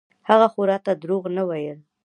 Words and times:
هغه 0.29 0.47
خو 0.53 0.61
راته 0.71 0.91
دروغ 1.03 1.23
نه 1.37 1.43
ويل. 1.49 1.79